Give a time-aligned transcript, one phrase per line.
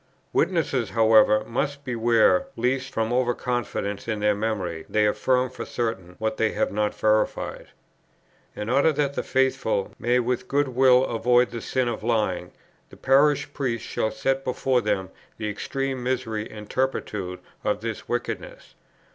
[0.33, 6.15] "Witnesses, however, must beware, lest, from over confidence in their memory, they affirm for certain,
[6.17, 7.67] what they have not verified.
[8.55, 12.51] "In order that the faithful may with more good will avoid the sin of lying,
[12.89, 18.73] the Parish Priest shall set before them the extreme misery and turpitude of this wickedness.